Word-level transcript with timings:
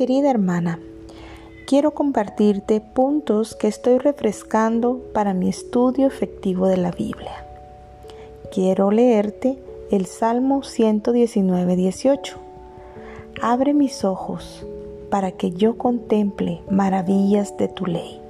Querida 0.00 0.30
hermana, 0.30 0.78
quiero 1.66 1.90
compartirte 1.90 2.80
puntos 2.80 3.54
que 3.54 3.68
estoy 3.68 3.98
refrescando 3.98 4.98
para 5.12 5.34
mi 5.34 5.50
estudio 5.50 6.06
efectivo 6.06 6.68
de 6.68 6.78
la 6.78 6.90
Biblia. 6.90 7.44
Quiero 8.50 8.90
leerte 8.92 9.58
el 9.90 10.06
Salmo 10.06 10.62
119, 10.62 11.76
18. 11.76 12.38
Abre 13.42 13.74
mis 13.74 14.02
ojos 14.02 14.64
para 15.10 15.32
que 15.32 15.50
yo 15.50 15.76
contemple 15.76 16.62
maravillas 16.70 17.58
de 17.58 17.68
tu 17.68 17.84
ley. 17.84 18.22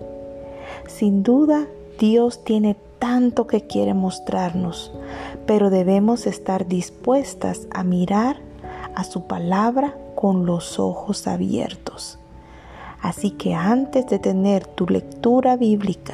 Sin 0.88 1.22
duda, 1.22 1.68
Dios 2.00 2.42
tiene 2.42 2.74
tanto 2.98 3.46
que 3.46 3.68
quiere 3.68 3.94
mostrarnos, 3.94 4.90
pero 5.46 5.70
debemos 5.70 6.26
estar 6.26 6.66
dispuestas 6.66 7.68
a 7.70 7.84
mirar 7.84 8.38
a 8.96 9.04
su 9.04 9.28
palabra 9.28 9.94
con 10.20 10.44
los 10.44 10.78
ojos 10.78 11.26
abiertos. 11.26 12.18
Así 13.00 13.30
que 13.30 13.54
antes 13.54 14.06
de 14.08 14.18
tener 14.18 14.66
tu 14.66 14.86
lectura 14.86 15.56
bíblica, 15.56 16.12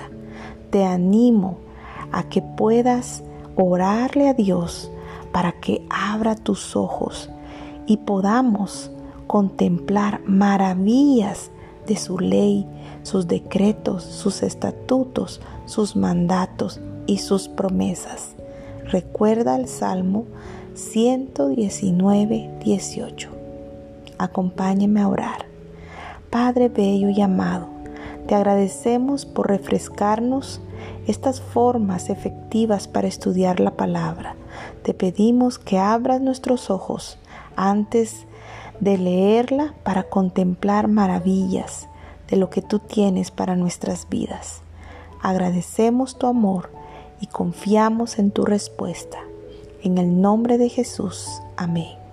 te 0.71 0.85
animo 0.85 1.59
a 2.13 2.23
que 2.29 2.41
puedas 2.41 3.25
orarle 3.57 4.29
a 4.29 4.35
Dios 4.35 4.93
para 5.33 5.53
que 5.53 5.85
abra 5.91 6.37
tus 6.37 6.77
ojos 6.77 7.31
y 7.87 7.97
podamos 7.97 8.93
contemplar 9.27 10.21
maravillas 10.25 11.51
de 11.87 11.97
su 11.97 12.21
ley, 12.21 12.65
sus 13.03 13.27
decretos, 13.27 14.05
sus 14.05 14.45
estatutos, 14.45 15.41
sus 15.65 15.97
mandatos 15.97 16.81
y 17.09 17.19
sus 17.19 17.49
promesas. 17.49 18.37
Recuerda 18.85 19.57
el 19.57 19.67
Salmo 19.67 20.27
119, 20.75 22.59
18. 22.65 23.46
Acompáñeme 24.19 25.01
a 25.01 25.09
orar. 25.09 25.47
Padre 26.31 26.69
bello 26.69 27.09
y 27.11 27.21
amado, 27.21 27.69
te 28.27 28.35
agradecemos 28.35 29.25
por 29.25 29.49
refrescarnos 29.49 30.61
estas 31.07 31.41
formas 31.41 32.11
efectivas 32.11 32.89
para 32.89 33.07
estudiar 33.07 33.61
la 33.61 33.73
palabra. 33.73 34.35
Te 34.83 34.95
pedimos 34.95 35.59
que 35.59 35.79
abras 35.79 36.21
nuestros 36.21 36.71
ojos 36.71 37.19
antes 37.55 38.27
de 38.81 38.99
leerla 38.99 39.75
para 39.85 40.05
contemplar 40.05 40.89
maravillas 40.89 41.89
de 42.29 42.37
lo 42.37 42.51
que 42.51 42.63
tú 42.63 42.79
tienes 42.81 43.31
para 43.31 43.57
nuestras 43.57 44.09
vidas. 44.09 44.63
Agradecemos 45.23 46.19
tu 46.19 46.27
amor 46.27 46.71
y 47.21 47.27
confiamos 47.27 48.19
en 48.19 48.31
tu 48.31 48.45
respuesta. 48.45 49.19
En 49.83 49.99
el 49.99 50.21
nombre 50.21 50.59
de 50.59 50.69
Jesús. 50.69 51.41
Amén. 51.57 52.06